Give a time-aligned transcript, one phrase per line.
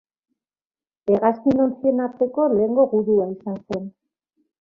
[1.11, 3.87] Hegazkin ontzien arteko lehengo gudua izan zen.